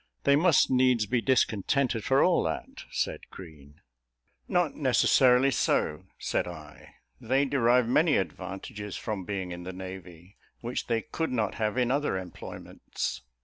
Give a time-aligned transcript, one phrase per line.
[0.23, 3.81] "They must needs be discontented for all that," said Green.
[4.47, 10.87] "Not necessarily so," said I: "they derive many advantages from being in the navy, which
[10.87, 13.21] they could not have in other employments.